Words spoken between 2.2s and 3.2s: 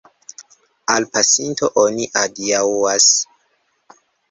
adiaŭas.